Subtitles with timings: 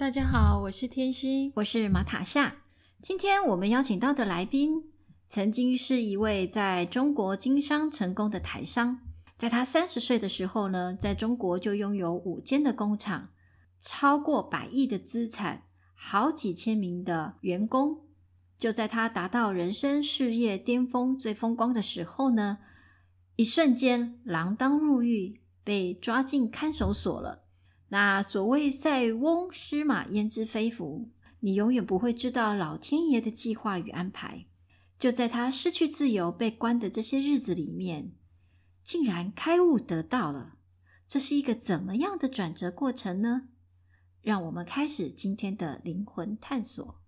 [0.00, 2.62] 大家好，我是天心，我是马塔夏。
[3.02, 4.84] 今天我们邀请到的来宾，
[5.28, 9.00] 曾经是一位在中国经商成功的台商。
[9.36, 13.28] 在他三十岁的时候呢，在中国就拥有五间的工厂，
[13.78, 15.64] 超过百亿的资产，
[15.94, 17.98] 好几千名的员工。
[18.56, 22.60] 就在他达到人生事业巅峰、最风光的时候呢，
[23.36, 27.44] 一瞬间锒铛入狱，被抓进看守所了。
[27.92, 34.46] 那所谓“塞翁失马，焉知非福”，你永远不会知道老天爷的计划与安排。
[34.96, 38.12] 就在他失去自由、被关的这些日子里面，
[38.84, 40.54] 竟然开悟得到了。
[41.08, 43.48] 这是一个怎么样的转折过程呢？
[44.22, 47.00] 让我们开始今天的灵魂探索。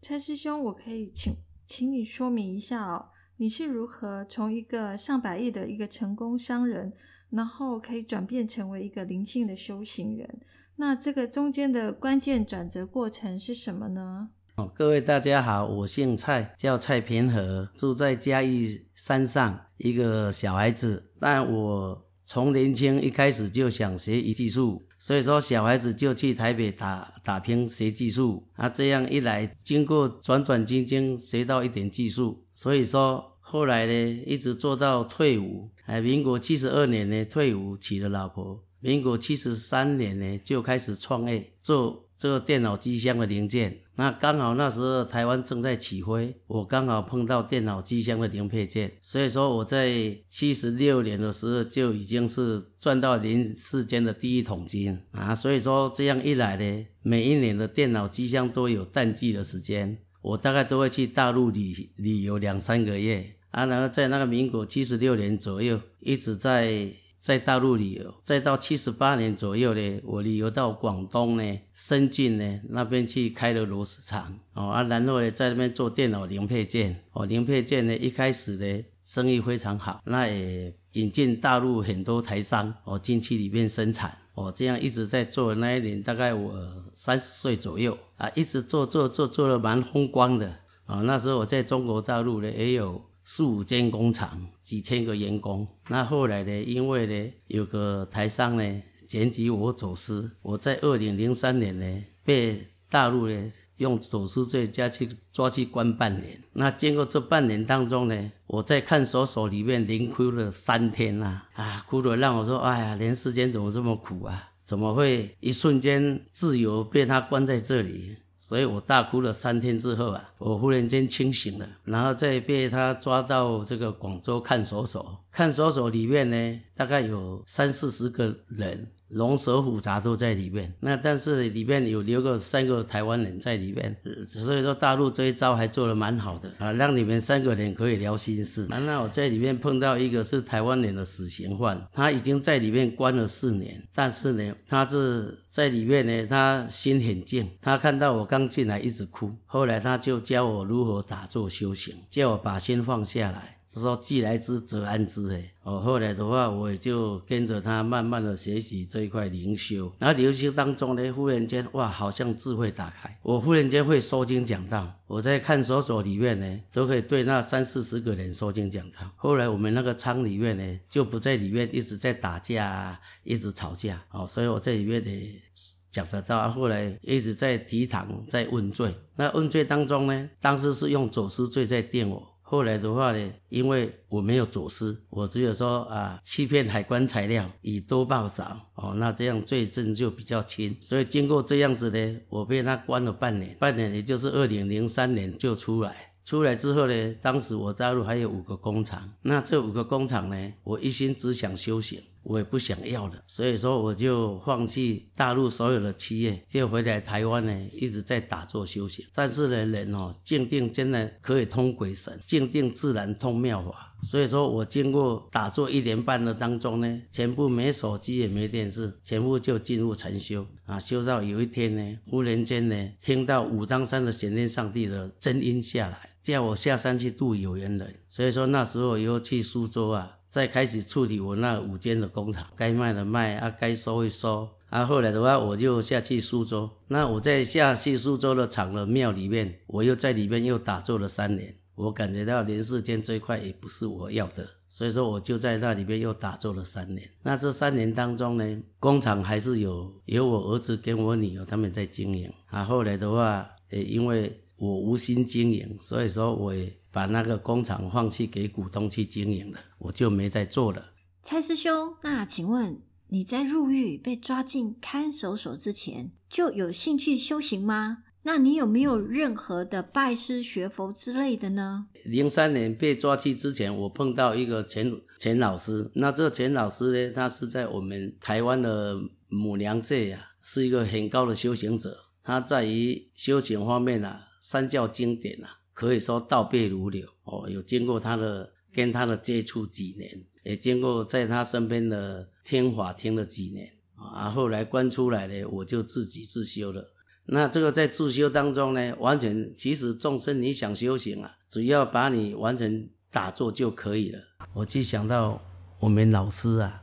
[0.00, 1.34] 蔡师兄，我可以请
[1.66, 6.92] 请你说明一下哦，你是如何从一个上百亿的一个成功商人，
[7.28, 10.40] 然后可以转变成为一个灵性的修行人？
[10.76, 14.30] 那这个中间的关键转折过程是什么呢？
[14.56, 22.05] 哦，各位大家好，我姓蔡，叫蔡平和，住在嘉义山上，一个小孩子，但我。
[22.28, 28.48] 从年轻一开始就想学一技术，所以说小孩子就去台北打打拼学技术。
[28.54, 35.70] 啊，这样一来，经过转转经经学到一点技术，所以说后来呢，一直做到退伍。
[35.84, 42.02] 哎，民国七十二年呢退伍娶了老婆，民国七十三年呢就开始创业做。
[42.18, 49.88] 这个电脑机箱的零件，那刚好那时候台湾正在起飞，我刚好碰到电脑机箱的零配件，所以说我在
[50.28, 55.34] 七十六年的时候就已经是赚到人世间的第一桶金啊！
[55.34, 66.90] 所以说这样一来呢，每一年的电脑机箱都有淡季的时间，我大概都会去大陆旅旅游两三个月啊，然后在那个民国七十六年左右一直在。
[67.18, 74.38] 在大陆旅游，再到七十八年左右呢，我旅游到广东呢，深圳呢那边去开了螺丝厂。
[74.52, 77.02] 哦啊，然后呢在那边做电脑零配件。
[77.12, 84.16] 哦，零配件呢一开始呢生意非常好，那也引进大陆很多台商哦进去里面生产。
[84.34, 86.52] 哦，这样一直在做那一年，大概我
[86.94, 87.96] 三十岁左右。
[88.18, 90.60] 啊，一直做做做做的蛮风光的。
[90.84, 93.02] 啊，那时候我在中国大陆呢也有。
[93.28, 95.66] 四五间工厂，几千个员工。
[95.88, 96.62] 那后来呢？
[96.62, 106.40] 因为呢，有个台商呢检举我走私，我在二零零三年呢被大陆呢用走私罪加去抓去关半年。
[106.52, 114.52] 那经过这半年当中呢，我在看守所里面连哭了三天呐，啊，哭得让我说，哎呀，人世间怎么这么苦啊？
[114.64, 118.16] 怎么会一瞬间自由被他关在这里？
[118.38, 125.24] 所以我大哭了三天之后啊，我忽然间清醒了，然后再被他抓到这个广州看守所。
[125.32, 128.92] 看守所里面呢，大概有三四十个人。
[129.08, 133.96] 龙蛇虎杂都在里面，那但是里面有留个三个台湾人在里面，
[134.26, 138.66] 所以说大陆这一招还做得蛮好的啊，让你们三个人可以聊心事。
[138.68, 153.55] 那我在里面碰到一个是台湾人的死刑犯，他已经在里面关了四年，但是呢，他是在里面呢，他心很静，他看到我刚进来一直哭，后来他就教我如何打坐修行，叫我把心放下来。
[153.68, 169.10] 是说既来之则安之诶，哦，后来的话我也就跟着他慢慢的学习这一块灵修，然后灵修当中呢，忽然间哇，好像智慧打开，我忽然间会说经讲道，我在看守所里面呢，都可以对那三四十个人说经讲道。
[169.16, 175.42] 后来我们那个仓里面呢，就不在里面一直在打架，一直吵架，哦，所以我在里面呢
[175.90, 176.48] 讲得到。
[176.48, 182.35] 后来一直在提堂在问罪，那问罪当中呢，当时是用走私罪在定我。
[182.48, 190.76] 后来的话呢，因为我没有走私，我只有说啊，欺骗海关材料，以多报少，哦，那这样罪证就比较轻。
[190.80, 196.12] 所以经过这样子呢，我被他关了半年，半年也就是二零零三年就出来。
[196.22, 202.00] 出来之后呢，当时我大陆还有五个工厂，那这五个工厂呢，我一心只想修行。
[202.28, 209.06] 我也不想要了，所以说我就放弃大陆所有的企业，就回来台湾呢，一直在打坐修行。
[209.14, 213.94] 但是呢，人哦，静定真的可以通鬼神，静定自然通妙法。
[214.02, 220.80] 所以说我经过打坐一年半的当中呢，全部没手机也没电视，全部就进入禅修啊。
[220.80, 227.94] 修到有一天呢，忽然间呢，听到武当山的显天上帝的真音下来，叫我下山去度有缘人。
[228.08, 230.15] 所以说那时候又去苏州啊。
[230.28, 234.84] 再开始处理我那五间的工厂，该卖的卖啊，该收一收啊。
[234.84, 236.68] 后来的话，我就下去苏州。
[236.88, 241.56] 那我在下去苏州的厂的庙里面，我又在里面又打坐了三年。
[241.76, 247.08] 我感觉到人世间这块也不是我要的，所以说我就在那里面又打坐了三年。
[247.22, 252.64] 那这三年当中呢，工厂还是有有我儿子跟我女儿他们在经营啊。
[252.64, 256.72] 后来的话，也因为我无心经营，所以说我也。
[256.96, 260.94] 把那个工厂放弃给股东去经营了，我就没再做了。
[261.22, 267.98] 蔡师兄，那请问你在入狱被抓进看守所之前，就有兴趣修行吗？
[268.22, 271.88] 那你有没有任何的拜师学佛之类的呢？
[272.06, 275.90] 零三年被抓去之前，我碰到一个钱钱老师。
[275.96, 278.96] 那这钱老师呢，他是在我们台湾的
[279.28, 282.04] 母娘界呀，是一个很高的修行者。
[282.22, 285.55] 他在于修行方面啊，三教经典啊。
[285.76, 296.94] 可以说倒背如流哦，有经过他的跟他的接触几年，也经过在他身边的听法听了几年啊，后来关出来呢，我就自己自修了。
[297.26, 304.18] 那这个在自修当中呢，完全其实众生你想修行啊，只要把你完成打坐就可以了。
[304.54, 305.42] 我就想到
[305.80, 306.82] 我们老师啊，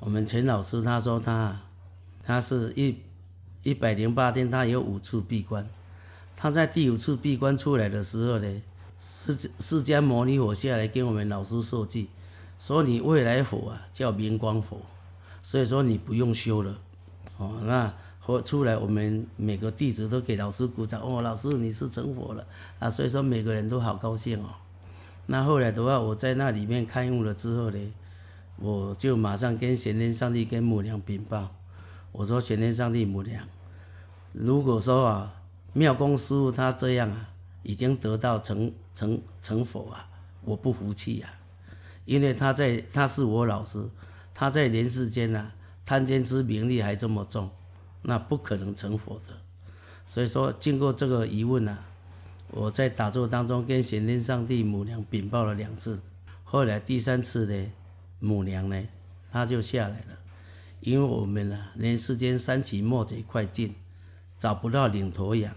[0.00, 1.62] 我们陈老师他说他
[2.24, 2.96] 他是一
[3.62, 5.70] 一百零八天，他有五次闭关。
[6.42, 8.62] 他在第五次闭关出来的时候呢，
[8.98, 12.08] 释释迦牟尼佛下来跟我们老师说句，
[12.58, 14.78] 说你未来佛啊叫明光佛，
[15.42, 16.78] 所以说你不用修了，
[17.36, 17.92] 哦，那
[18.24, 22.46] 佛出来，我们每个弟子都给老师鼓掌，哦，老师你是成佛了
[22.78, 24.48] 啊，所以说每个人都好高兴哦。
[25.26, 27.92] 那后来的话，我在那里面开悟了之后呢，
[28.56, 31.50] 我就马上跟玄天上帝跟母娘禀报，
[32.12, 33.46] 我说玄天上帝母娘，
[34.32, 35.36] 如果说啊。
[35.72, 37.30] 妙公师傅他这样啊，
[37.62, 40.08] 已经得到成成成佛啊，
[40.42, 41.30] 我不服气啊，
[42.04, 43.88] 因为他在他是我老师，
[44.34, 45.52] 他在人世间呐，
[45.86, 47.50] 贪嗔痴名利还这么重，
[48.02, 49.38] 那不可能成佛的。
[50.04, 51.78] 所以说，经过这个疑问呐，
[52.50, 56.00] 我在打坐当中跟显天上帝母娘禀报了两次，
[56.42, 57.72] 后来第三次呢，
[58.18, 58.82] 母娘呢，
[59.30, 60.18] 她就下来了，
[60.80, 63.76] 因为我们啊，人世间三起末贼快尽。
[64.40, 65.54] 找不到领头羊，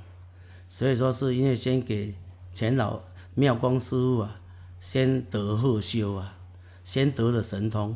[0.67, 2.15] 所以说是因为先给
[2.53, 2.99] 钱老
[3.33, 4.35] 妙光师傅啊，
[4.77, 6.37] 先得后修啊，
[6.83, 7.95] 先得了神通，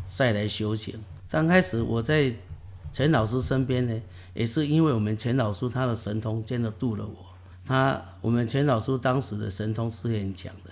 [0.00, 1.00] 再来修行。
[1.28, 2.32] 刚开始我在
[2.92, 4.00] 钱老师身边呢，
[4.32, 7.26] 也是因为我们钱老师他的神通真的度了我。
[7.66, 10.70] 他我们钱老师当时的神通是很强的，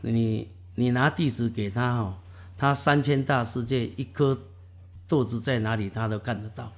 [0.00, 2.16] 你你拿地址给他哦，
[2.56, 4.38] 他三千大世界一颗
[5.06, 6.72] 豆子在哪里他都看得到。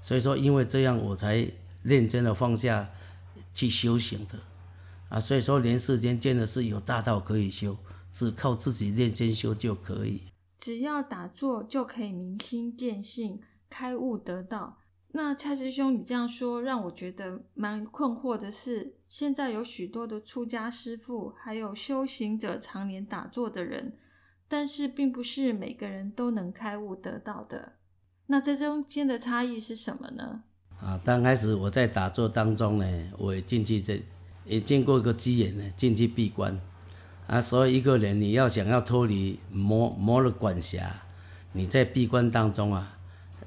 [0.00, 1.48] 所以说因为这样我才。
[1.84, 2.90] 认真的放下
[3.52, 4.40] 去修行的
[5.10, 7.76] 啊，所以说人世间真的是有大道可以修，
[8.12, 10.24] 只靠自己认真修就可以。
[10.58, 14.78] 只要打坐就可以明心见性、开悟得道。
[15.12, 23.96] 那蔡师兄，你这样说让我觉得蛮困惑的是，现在有许多的出家师父，还有修行者常年打坐的人，
[24.48, 27.74] 但是并不是每个人都能开悟得道的。
[28.26, 30.44] 那这中间的差异是什么呢？
[30.80, 34.02] 啊，刚开始我在打坐当中呢，我也进去这，
[34.44, 36.60] 也见过一个机缘呢，进去闭关。
[37.26, 41.02] 啊，所以一个人你要想要脱离魔魔的管辖，
[41.52, 42.98] 你在闭关当中啊，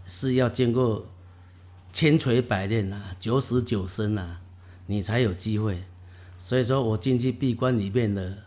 [0.06, 1.06] 是要经过
[1.94, 4.38] 千锤百炼呐，九死九生呐，
[4.88, 5.84] 你才有机会。
[6.40, 8.38] 所以说我进去闭关里面的，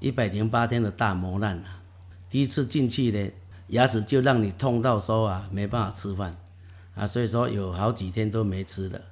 [0.00, 1.82] 一百零八天的大磨难啊，
[2.30, 3.30] 第一次进去呢，
[3.68, 6.38] 牙齿就让你痛到说啊，没办法吃饭。
[6.96, 9.04] 啊，所以说有好几天都没吃的。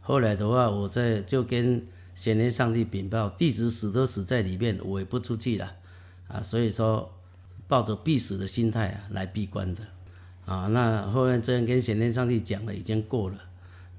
[0.00, 5.74] 后来的话，我在就跟显天上帝禀报，弟子死都死在里面，我也不出去了。
[6.28, 7.12] 啊，所以说
[7.68, 9.82] 抱着必死的心态啊来闭关的。
[10.46, 13.38] 啊，那后面这样跟显天上帝讲了，已经过了。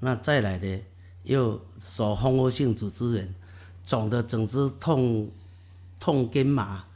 [0.00, 0.80] 那再来的
[1.22, 3.32] 又手蜂窝性组织炎，
[3.86, 5.30] 肿的整只痛
[6.00, 6.86] 痛跟麻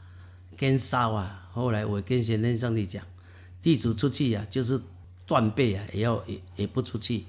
[0.57, 1.49] 跟烧啊。
[1.53, 3.01] 后来我跟显天上帝讲，
[3.61, 4.81] 弟子出去呀，就是。
[5.25, 7.25] 断背啊，也要也也不出去，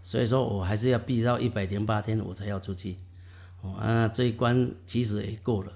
[0.00, 2.96] 所以说我还是要闭到一百零八天，我才要出去。
[3.60, 5.72] 哦，啊，这一关其实也过了。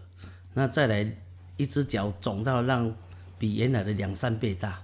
[0.54, 1.16] 那再来，
[1.56, 2.94] 一只脚肿到让
[3.38, 4.82] 比原来的两三倍大，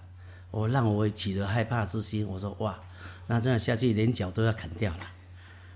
[0.50, 2.26] 我让我起了害怕之心。
[2.28, 2.78] 我说哇，
[3.26, 5.10] 那这样下去连脚都要砍掉了，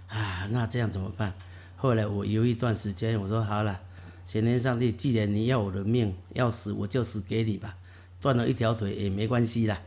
[0.09, 1.35] 啊，那这样怎么办？
[1.77, 3.81] 后来我犹豫一段时间，我说好了，
[4.25, 7.77] 玄天上帝，既然你要我的命，要死我就死给你吧，
[8.21, 9.81] 断了一条腿也没关系啦。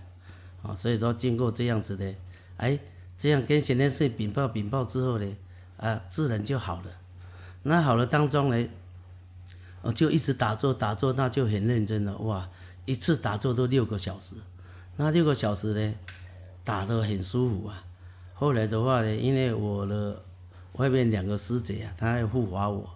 [0.62, 2.14] 啊，所以说经过这样子的，
[2.58, 2.78] 哎，
[3.18, 5.38] 这样跟玄天上帝禀报禀报之后呢，
[5.78, 6.92] 啊，自然就好了。
[7.64, 8.70] 那好了当中呢，
[9.82, 12.50] 我就一直打坐打坐，那就很认真了，哇，
[12.84, 14.36] 一次打坐都六个小时，
[14.98, 15.94] 那六个小时呢，
[16.66, 17.86] 打得很舒服啊。
[18.34, 20.22] 后来的话呢，因为我的
[20.74, 22.90] 外面两个师姐啊，她要护法我，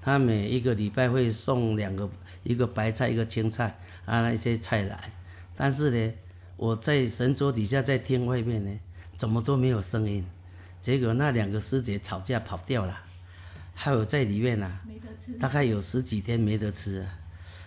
[0.00, 2.08] 她每一个礼拜会送两个，
[2.44, 5.12] 一个白菜，一个青菜啊那些菜来，
[5.56, 6.12] 但是呢。
[6.60, 8.80] 我在神桌底下在听外面呢，
[9.16, 10.26] 怎么都没有声音。
[10.78, 13.00] 结果那两个师姐吵架跑掉了，
[13.72, 14.70] 还有在里面呢，
[15.40, 17.16] 大概有十几天没得吃啊！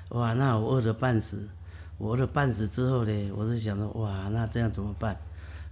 [0.10, 1.50] 哇，那我饿得半死。
[1.98, 5.20] 我饿得半死之后呢，我是想说，哇，那这样怎么办？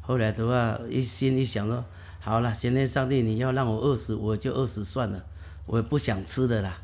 [0.01, 1.85] 后来的话，一心一想说，
[2.19, 5.23] 好了，先天上帝，你要让我饿死，我就饿死算了，
[5.67, 6.81] 我也不想吃的啦。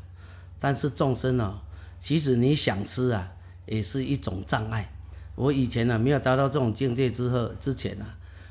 [0.60, 1.62] 但是众生哦，
[1.98, 3.32] 其实你想吃啊，
[3.66, 4.94] 也是一种障碍。
[5.38, 8.04] 我以前呢，没有达到这种境界之后，之前呢，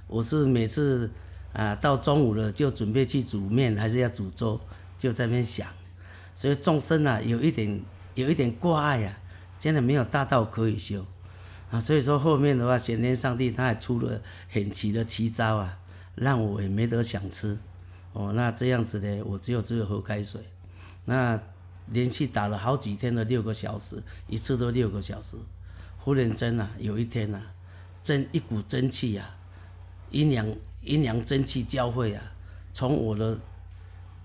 [0.08, 1.12] 我是每次
[1.52, 4.58] 啊到中午了就准备去煮面，还是要煮粥，
[4.98, 5.68] 就在那边想。
[6.34, 7.82] 所以众生啊，有一点
[8.16, 9.20] 有一点挂碍啊，
[9.60, 11.06] 真的没有大道可以修
[11.70, 11.78] 啊。
[11.78, 15.80] 所以说后面的话，玄天上帝他还出了很奇的奇招啊，
[16.16, 17.58] 让我也没得想吃。
[18.14, 20.40] 哦，那这样子呢，我只有只有喝开水。
[21.04, 21.38] 那
[21.88, 25.36] 连续打了好几天的六个小时，一次都六个小时。
[26.08, 27.42] 忽然间呐，有一天呐，
[28.02, 29.36] 真一股真气呀，
[30.10, 30.48] 阴阳
[30.82, 32.32] 阴阳真气交汇啊，
[32.72, 33.38] 从我的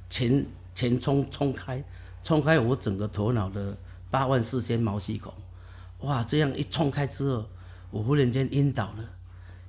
[0.09, 0.47] 前
[0.77, 1.83] 前冲冲开，
[2.23, 3.77] 冲开我整个头脑的
[4.13, 5.35] 八万四千毛细孔，
[6.03, 6.23] 哇！
[6.23, 7.47] 这样一冲开之后，
[7.91, 9.11] 我忽然间晕倒了。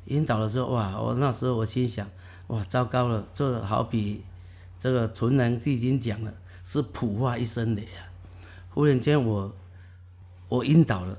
[0.05, 1.01] 晕倒的时候，哇！
[1.01, 2.07] 我那时候我心想，
[2.49, 4.23] 哇，糟糕了，这好比
[4.77, 8.11] 这个《屯南地经》讲的，是普化一生的呀。
[8.69, 9.55] 忽然间我
[10.49, 11.17] 我晕倒了。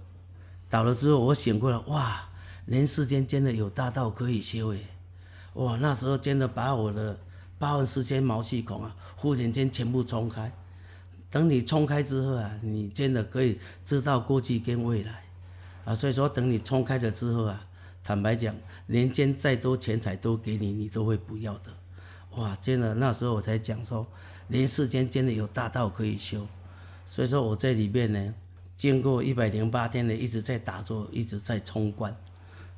[0.74, 2.28] 倒了之后，我醒过来，哇！
[2.66, 4.84] 人世间真的有大道可以修诶，
[5.52, 5.76] 哇！
[5.76, 7.16] 那时候真的把我的
[7.60, 10.50] 八万四千毛细孔啊，忽然间全部冲开。
[11.30, 15.22] 等你冲开之后啊，你真的可以知道过去跟未来
[15.84, 15.94] 啊。
[15.94, 17.66] 所以说，等你冲开了之后啊，
[18.02, 18.52] 坦白讲，
[18.88, 21.70] 人间再多钱财都给你，你都会不要的。
[22.32, 22.58] 哇！
[22.60, 24.04] 真的那时候我才讲说，
[24.48, 26.48] 人世间真的有大道可以修。
[27.06, 28.34] 所以说我在里面呢。
[28.76, 32.16] 经过一百零八天的一直在打坐，一直在冲关，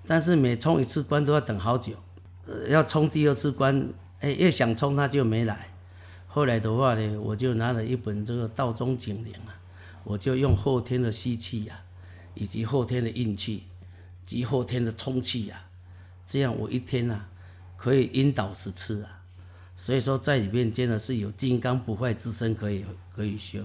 [0.07, 1.95] 但是每冲一次关都要等好久，
[2.69, 5.75] 要冲第二次关，哎，越想冲他就没来。
[6.29, 9.59] 后来的话呢，我就拿了一本这个道中警灵啊，
[10.05, 11.85] 我就用后天的吸气呀，
[12.35, 13.65] 以及后天的运气
[14.25, 15.69] 及后天的充气呀，
[16.27, 17.27] 这样我一天呐
[17.77, 19.23] 可以引导十次啊。
[19.75, 22.85] 所以说在里面真的是有金刚不坏之身可以
[23.15, 23.61] 可以修。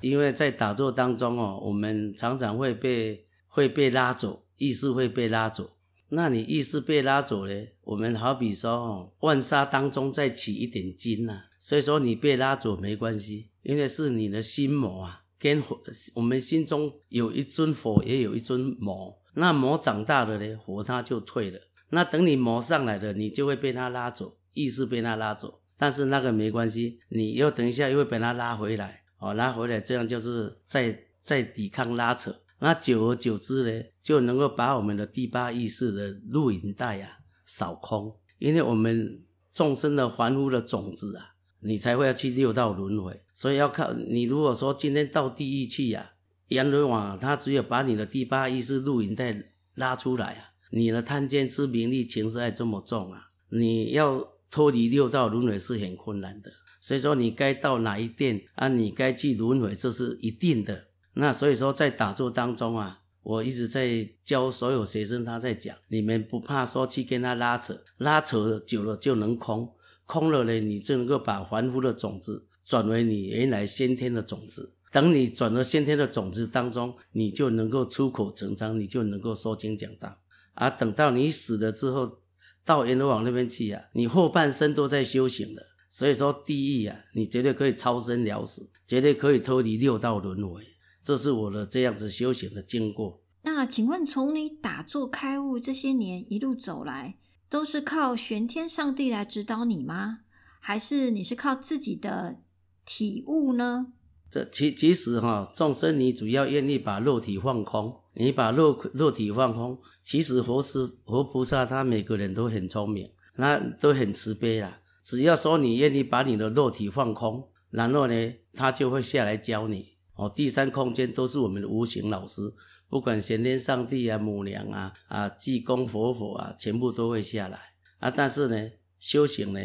[0.00, 5.76] 因为在打坐当中哦，我们常常会被会被拉走，意识会被拉走。
[6.10, 7.68] 那你意识被拉走呢？
[7.82, 15.80] 我们好比说哦，万沙当中再起一点金呐，所以说你被拉走没关系，因为是你的心魔啊，跟火，
[16.14, 19.18] 我们心中有一尊火，也有一尊魔。
[19.34, 21.58] 那魔长大了呢，火它就退了。
[21.90, 25.60] 那等你魔上来了，你就会被它拉走，意识被它拉走。
[25.76, 29.02] 但是那个没关系，你又等一下又会把它拉回来。
[29.18, 44.24] 哦，拉回来，这样就是在在抵抗拉扯，那久而久之呢，就能够把我们的第八意识的录影带啊扫空，因为我们众生的凡夫的种子啊，你才会要去六道轮回，所以要靠你。
[44.24, 46.12] 如果说今天到地狱去呀，
[46.48, 56.52] 阎罗王他只有把你的第八意识录影带拉出来啊，你的贪嗔痴名利情色爱这么重啊，你要脱离六道轮回是很困难的。
[56.80, 58.68] 所以说你该到哪一殿啊？
[58.68, 60.88] 你该去轮回，这是一定的。
[61.14, 69.72] 那所以说在打坐当中啊，我一直在教所有学生，他在讲，你们不怕说去跟他拉扯，拉扯久了就能空，
[70.04, 74.74] 空了呢，你就能够把凡夫的种子转为你原来先天的种子。
[74.92, 80.18] 等你转了先天的种子当中，你就能够出口成章，你就能够说经讲道。
[80.54, 82.18] 啊等到你死了之后，
[82.64, 85.62] 到阎罗王那边去啊，你后半生都在修行了。
[85.88, 90.62] 所以说，地狱啊，你绝对可以超生了死，绝对可以脱离六道轮回。
[91.02, 93.22] 这是我的这样子修行的经过。
[93.42, 97.16] 那请问，从你打坐开悟这些年一路走来，
[97.48, 100.18] 都是靠玄天上帝来指导你吗？
[100.60, 102.40] 还是你是靠自己的
[102.84, 103.92] 体悟呢？
[104.28, 114.80] 这其其实哈，众生你主要愿意把肉体放空，你把肉肉体放空，其实佛师佛菩萨他每个人都很聪明，那都很慈悲啦。
[115.06, 119.96] 只要说你愿意把你的肉体放空，然后呢，他就会下来教你。
[120.16, 122.52] 哦，第三空间都是我们的无形老师，
[122.88, 127.56] 不管玄天上帝啊、母娘啊、啊济公佛佛啊，全部都会下来
[127.98, 128.10] 啊。
[128.10, 129.60] 但是呢，修行呢，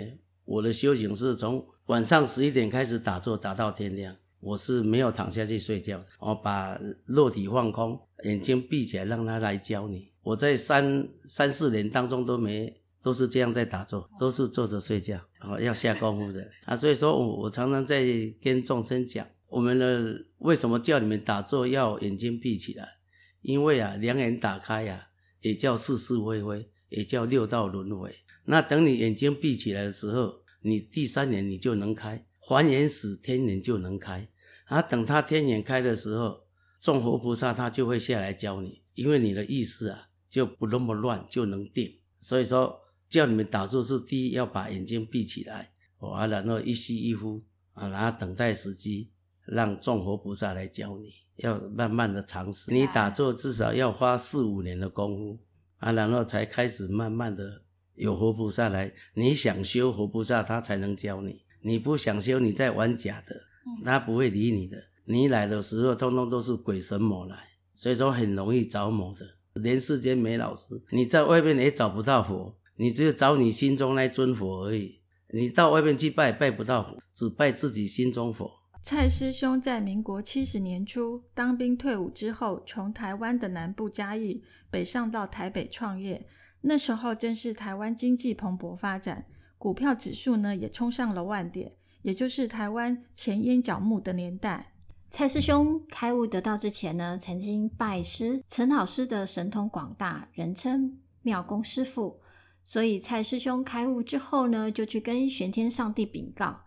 [0.46, 4.16] 我的修行是从晚上十一点开始打坐，打到天亮。
[4.42, 10.12] 我是没有躺下去睡觉的，我把肉体放空，眼睛闭起来，让他来教你。
[10.22, 16.76] 我在三三四年当中都没都是这样在打坐，都是坐着睡觉，哦，要下功夫的啊。
[16.76, 18.04] 所以说我我常常在
[18.42, 23.00] 跟众生讲，我们的为什么叫你们打坐要眼睛闭起来？
[23.42, 25.08] 因为啊，两眼打开呀，
[25.40, 28.16] 也叫世事恢恢，也叫六道轮回。
[28.46, 34.30] 那等你眼睛闭起来的时候，你第三眼你就能开，还原时天眼就能开。
[34.66, 36.44] 啊，等他天眼开的时候，
[36.80, 42.00] 众佛菩萨他就会下来教你，因为你的意识啊就不那么乱，就能定。
[42.20, 42.80] 所以说，
[43.12, 49.12] 叫你们打坐是第一要把眼睛闭起来，啊，然后一吸一呼，啊，然后等待时机，
[49.46, 52.72] 让众佛菩萨来教你，要慢慢的尝试。
[52.72, 55.40] 你打坐至少要花四五年的功夫，
[55.80, 57.64] 啊，然后才开始慢慢的
[57.96, 58.94] 有活菩萨来。
[59.16, 63.36] 你想修活菩萨，他才能教你；你不想修，你在玩假的。
[63.84, 67.38] 他不会理你的，你来的时候，通通都是鬼神魔来，
[67.76, 69.38] 所以说很容易着魔的。
[69.62, 75.00] 人世间没老师，你在外面也找不到佛，你只有找你心中那尊佛而已。
[75.34, 78.52] 你到外面去拜，拜不到佛，只拜自己心中佛。
[78.84, 86.28] 蔡师兄在民国七十年初当兵退伍之后，从台湾的南部嘉义北上到台北创业。
[86.62, 89.26] 那时候正是台湾经济蓬勃发展，
[89.58, 91.74] 股票指数呢也冲上了万点。
[92.02, 94.74] 也就是台湾前烟角木的年代，
[95.12, 102.20] 蔡师兄开悟得道之前呢，曾经拜师陈老师的神通广大，人称妙公师傅。
[102.64, 106.62] 所以蔡师兄开悟之后呢，就去跟玄天上帝禀告：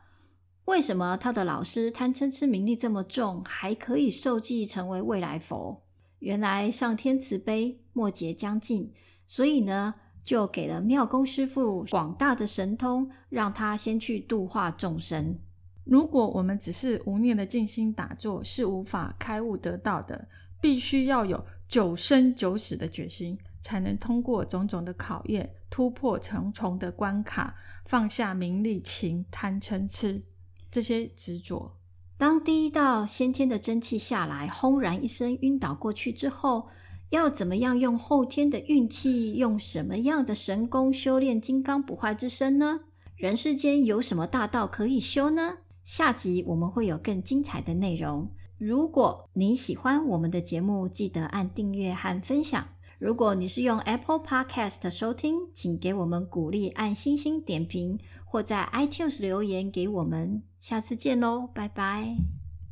[0.66, 5.82] 为什么他的老师贪嗔痴名利这么重，还可以受记成为未来佛？
[6.18, 8.92] 原来上天慈悲，末劫将近，
[9.26, 9.94] 所以呢。
[10.24, 15.38] 就给了妙公师傅广大的神通，让他先去度化众生。
[15.85, 20.26] 如果我们只是无念的静心打坐，是无法开悟得到的。
[20.62, 30.22] 必须要有九生九死的决心，才能通过种种的考验，突破重重的关卡，放下名利情贪嗔痴
[30.70, 31.72] 这些执着。
[32.16, 36.68] 当第一道先天的真气下来，轰然一声晕倒过去之后。
[37.10, 42.82] 要怎么样用后天的运气，用什么样的神功修炼金刚不坏之身呢？
[43.16, 45.58] 人世间有什么大道可以修呢？
[45.82, 48.30] 下集我们会有更精彩的内容。
[48.58, 52.73] 如果你喜欢我们的节目，记得按订阅和分享。
[53.04, 60.42] 如果你是用 Apple Podcast 收听，请给我们鼓励，按星星点评，或在 iTunes 留言给我们。
[60.58, 62.16] 下次见喽，拜拜。